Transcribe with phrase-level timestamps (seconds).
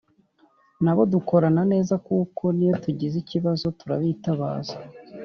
[0.83, 4.75] nabo dukorana neza, kuko n’iyo tugize ikibazo turabitabaza